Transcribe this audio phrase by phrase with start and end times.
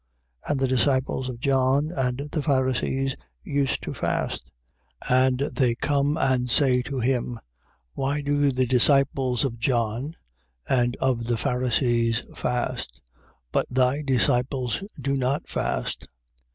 [0.45, 0.51] 2:18.
[0.51, 4.51] And the disciples of John and the Pharisees used to fast.
[5.07, 7.39] And they come and say to him:
[7.93, 10.15] Why do the disciples of John
[10.67, 12.99] and of the Pharisees fast;
[13.51, 16.09] but thy disciples do not fast?